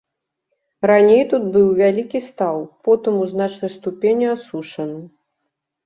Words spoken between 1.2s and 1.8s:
тут быў